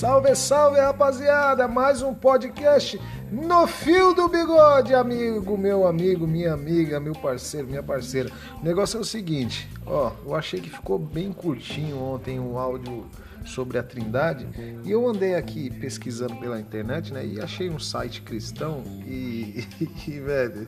[0.00, 1.68] Salve, salve, rapaziada!
[1.68, 2.98] Mais um podcast
[3.30, 8.30] no fio do bigode, amigo, meu amigo, minha amiga, meu parceiro, minha parceira.
[8.62, 12.58] O negócio é o seguinte, ó, eu achei que ficou bem curtinho ontem o um
[12.58, 13.04] áudio
[13.44, 14.48] sobre a Trindade
[14.86, 19.66] e eu andei aqui pesquisando pela internet, né, e achei um site cristão e,
[20.08, 20.66] e velho,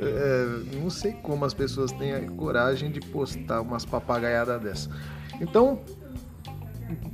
[0.00, 4.90] é, não sei como as pessoas têm a coragem de postar umas papagaiadas dessa.
[5.40, 5.80] Então,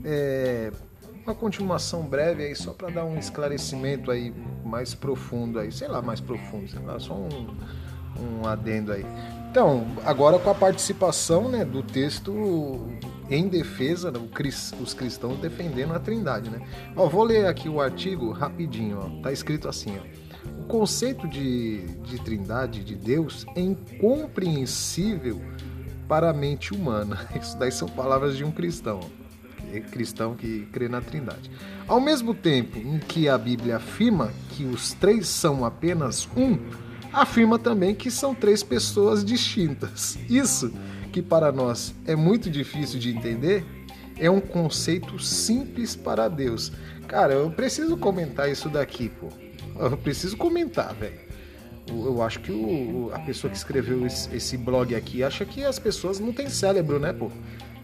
[0.02, 0.72] é,
[1.24, 4.32] uma continuação breve aí só para dar um esclarecimento aí
[4.64, 7.48] mais profundo aí, sei lá, mais profundo, sei lá, só um,
[8.18, 9.04] um adendo aí.
[9.50, 12.86] Então, agora com a participação né, do texto
[13.28, 14.20] em defesa, né,
[14.80, 16.50] os cristãos defendendo a trindade.
[16.50, 16.60] Né?
[16.96, 20.30] Ó, vou ler aqui o artigo rapidinho, ó, tá escrito assim, ó.
[20.62, 25.40] O conceito de, de trindade de Deus é incompreensível
[26.08, 27.28] para a mente humana.
[27.40, 29.00] Isso daí são palavras de um cristão.
[29.76, 31.50] Ó cristão que crê na Trindade.
[31.86, 36.58] Ao mesmo tempo em que a Bíblia afirma que os três são apenas um,
[37.12, 40.18] afirma também que são três pessoas distintas.
[40.28, 40.72] Isso,
[41.12, 43.64] que para nós é muito difícil de entender,
[44.16, 46.72] é um conceito simples para Deus.
[47.08, 49.28] Cara, eu preciso comentar isso daqui, pô.
[49.78, 51.30] Eu preciso comentar, velho.
[51.88, 55.78] Eu acho que o, a pessoa que escreveu esse, esse blog aqui acha que as
[55.78, 57.30] pessoas não têm cérebro, né, pô?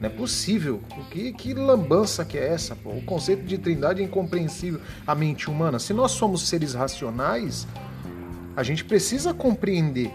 [0.00, 0.80] Não é possível.
[1.10, 2.76] Que, que lambança que é essa?
[2.76, 2.90] Pô?
[2.90, 5.78] O conceito de trindade é incompreensível à mente humana.
[5.78, 7.66] Se nós somos seres racionais,
[8.54, 10.12] a gente precisa compreender.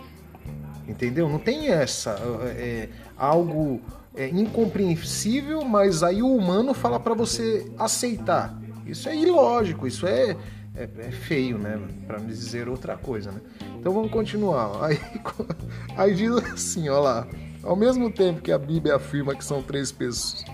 [0.87, 1.29] Entendeu?
[1.29, 2.11] Não tem essa.
[2.57, 3.79] É, algo
[4.15, 8.59] é, incompreensível, mas aí o humano fala para você aceitar.
[8.85, 10.35] Isso é ilógico, isso é,
[10.75, 11.79] é, é feio, né?
[12.07, 13.39] Para me dizer outra coisa, né?
[13.79, 14.83] Então vamos continuar.
[14.83, 14.99] Aí,
[15.95, 17.27] aí diz assim, ó lá.
[17.63, 20.45] Ao mesmo tempo que a Bíblia afirma que são três pessoas,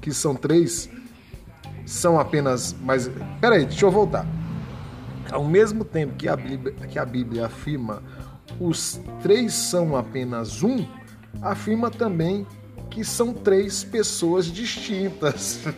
[0.00, 0.88] que são três,
[1.86, 2.74] são apenas.
[2.80, 3.10] Mas.
[3.40, 4.26] Peraí, deixa eu voltar.
[5.30, 8.02] Ao mesmo tempo que a Bíblia, que a Bíblia afirma
[8.58, 10.84] os três são apenas um,
[11.42, 12.46] afirma também
[12.90, 15.60] que são três pessoas distintas.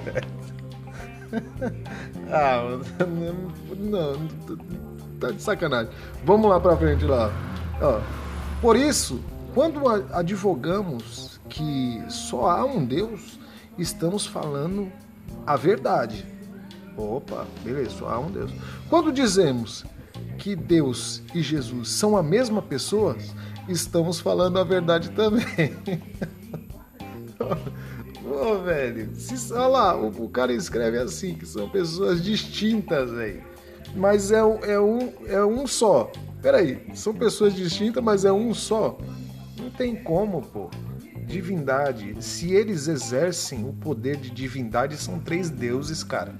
[2.30, 4.28] ah, não, não,
[5.20, 5.92] tá de sacanagem.
[6.24, 7.30] Vamos lá pra frente lá.
[7.80, 8.00] Ó,
[8.60, 9.22] por isso,
[9.54, 13.38] quando advogamos que só há um Deus,
[13.78, 14.90] estamos falando
[15.46, 16.26] a verdade.
[16.96, 18.50] Opa, beleza, só há um Deus.
[18.88, 19.84] Quando dizemos
[20.38, 23.16] que Deus e Jesus são a mesma pessoa,
[23.68, 25.44] estamos falando a verdade também.
[28.24, 33.10] Ô, oh, velho, se, olha lá, o, o, cara escreve assim, que são pessoas distintas,
[33.10, 33.42] velho.
[33.94, 36.10] Mas é, é, um, é um só.
[36.40, 38.96] Peraí, são pessoas distintas, mas é um só
[39.76, 40.70] tem como, pô.
[41.26, 46.34] Divindade, se eles exercem o poder de divindade, são três deuses, cara.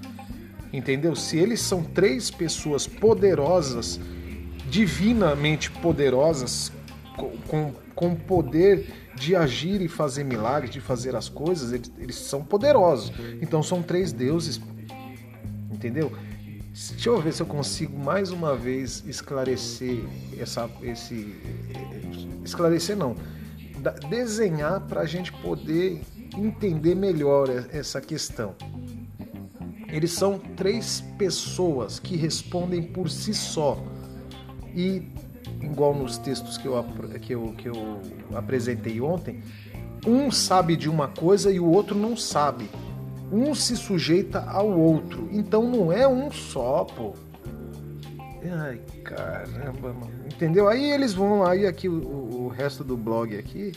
[0.73, 1.15] Entendeu?
[1.15, 4.01] Se eles são três pessoas poderosas,
[4.69, 6.73] divinamente poderosas,
[7.47, 12.43] com, com poder de agir e fazer milagres, de fazer as coisas, eles, eles são
[12.43, 13.13] poderosos.
[13.41, 14.61] Então são três deuses.
[15.71, 16.13] Entendeu?
[16.73, 20.03] Deixa eu ver se eu consigo mais uma vez esclarecer
[20.39, 21.35] essa, esse.
[22.45, 23.17] Esclarecer não.
[24.09, 26.01] Desenhar para a gente poder
[26.37, 28.55] entender melhor essa questão.
[29.89, 33.79] Eles são três pessoas que respondem por si só.
[34.75, 35.03] E,
[35.61, 36.83] igual nos textos que eu,
[37.21, 38.01] que eu, que eu
[38.35, 39.43] apresentei ontem,
[40.07, 42.71] um sabe de uma coisa e o outro não sabe
[43.33, 45.27] um se sujeita ao outro.
[45.33, 47.15] Então não é um só, pô.
[48.51, 50.11] Ai, caramba, mano.
[50.27, 50.69] Entendeu?
[50.69, 53.73] Aí eles vão, aí aqui o, o resto do blog aqui,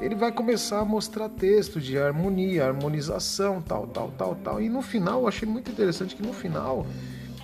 [0.00, 4.62] ele vai começar a mostrar texto de harmonia, harmonização, tal, tal, tal, tal.
[4.62, 6.86] E no final, eu achei muito interessante que no final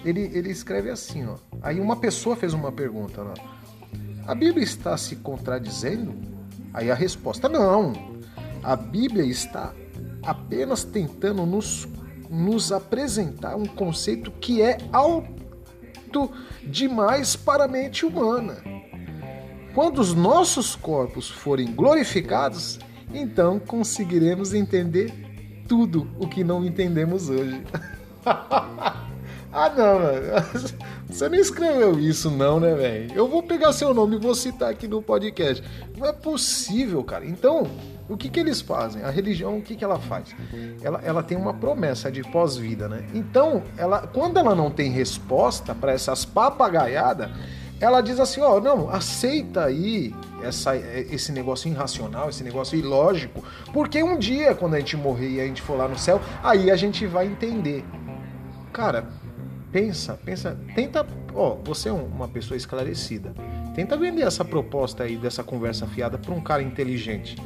[0.04, 1.36] ele, ele escreve assim, ó.
[1.60, 3.34] Aí uma pessoa fez uma pergunta, ó.
[4.26, 6.14] A Bíblia está se contradizendo?
[6.72, 7.92] Aí a resposta, não.
[8.62, 9.75] A Bíblia está
[10.22, 11.88] apenas tentando nos,
[12.31, 14.78] nos apresentar um conceito que é
[16.12, 16.31] alto
[16.62, 18.59] demais para a mente humana.
[19.75, 22.79] Quando os nossos corpos forem glorificados,
[23.12, 25.11] então conseguiremos entender
[25.67, 27.62] tudo o que não entendemos hoje.
[28.26, 30.81] ah, não, mano.
[31.12, 33.12] Você não escreveu isso, não, né, velho?
[33.14, 35.62] Eu vou pegar seu nome e vou citar aqui no podcast.
[35.97, 37.26] Não é possível, cara.
[37.26, 37.70] Então,
[38.09, 39.03] o que, que eles fazem?
[39.03, 40.35] A religião, o que, que ela faz?
[40.82, 43.05] Ela, ela tem uma promessa de pós-vida, né?
[43.12, 47.29] Então, ela, quando ela não tem resposta para essas papagaiadas,
[47.79, 53.44] ela diz assim: ó, oh, não, aceita aí essa, esse negócio irracional, esse negócio ilógico,
[53.70, 56.70] porque um dia, quando a gente morrer e a gente for lá no céu, aí
[56.70, 57.85] a gente vai entender.
[58.73, 59.06] Cara,
[59.72, 61.04] pensa, pensa, tenta,
[61.34, 63.32] ó, você é uma pessoa esclarecida.
[63.74, 67.36] Tenta vender essa proposta aí dessa conversa fiada para um cara inteligente.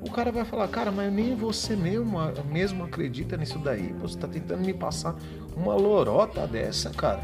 [0.00, 2.18] O cara vai falar, cara, mas nem você mesmo,
[2.50, 3.92] mesmo acredita nisso daí.
[4.00, 5.14] Você está tentando me passar
[5.54, 7.22] uma lorota dessa, cara.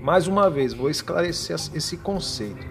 [0.00, 2.66] Mais uma vez, vou esclarecer esse conceito.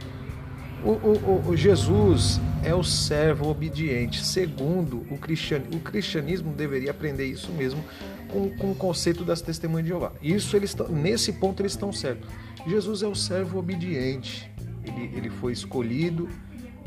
[0.84, 5.78] O, o, o, Jesus é o servo obediente, segundo o cristianismo.
[5.78, 7.84] O cristianismo deveria aprender isso mesmo
[8.32, 10.12] com, com o conceito das testemunhas de Jeová.
[10.22, 12.30] Isso eles estão, nesse ponto eles estão certos.
[12.68, 14.52] Jesus é o servo obediente.
[14.84, 16.30] Ele, ele foi escolhido,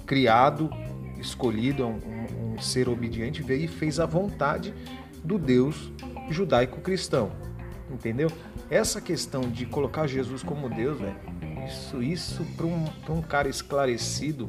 [0.06, 0.70] criado,
[1.18, 4.74] escolhido, é um, um, um ser obediente, veio e fez a vontade
[5.22, 5.92] do Deus
[6.30, 7.32] judaico-cristão.
[7.90, 8.30] Entendeu?
[8.70, 11.16] Essa questão de colocar Jesus como Deus, velho,
[11.66, 14.48] isso, isso para um, um cara esclarecido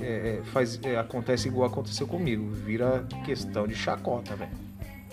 [0.00, 2.48] é, é, faz, é, acontece igual aconteceu comigo.
[2.50, 4.65] Vira questão de chacota, velho.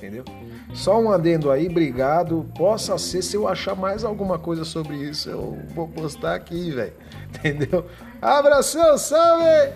[0.04, 0.26] Entendeu?
[0.74, 2.46] Só um adendo aí, obrigado.
[2.58, 6.92] Possa ser, se eu achar mais alguma coisa sobre isso, eu vou postar aqui, velho.
[7.34, 7.86] Entendeu?
[8.22, 9.72] Abração, salve!